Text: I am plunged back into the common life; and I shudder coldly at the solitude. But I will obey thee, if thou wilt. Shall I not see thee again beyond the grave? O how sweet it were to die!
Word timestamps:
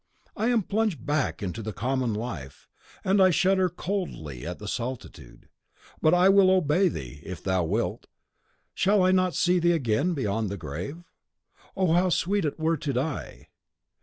I 0.35 0.47
am 0.47 0.63
plunged 0.63 1.05
back 1.05 1.43
into 1.43 1.61
the 1.61 1.71
common 1.73 2.15
life; 2.15 2.67
and 3.03 3.21
I 3.21 3.29
shudder 3.29 3.69
coldly 3.69 4.47
at 4.47 4.57
the 4.57 4.67
solitude. 4.67 5.47
But 6.01 6.15
I 6.15 6.27
will 6.27 6.49
obey 6.49 6.87
thee, 6.87 7.21
if 7.23 7.43
thou 7.43 7.65
wilt. 7.65 8.07
Shall 8.73 9.03
I 9.03 9.11
not 9.11 9.35
see 9.35 9.59
thee 9.59 9.73
again 9.73 10.15
beyond 10.15 10.49
the 10.49 10.57
grave? 10.57 11.03
O 11.77 11.93
how 11.93 12.09
sweet 12.09 12.45
it 12.45 12.59
were 12.59 12.77
to 12.77 12.93
die! 12.93 13.49